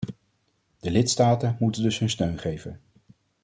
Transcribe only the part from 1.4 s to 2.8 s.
moeten dus hun steun geven.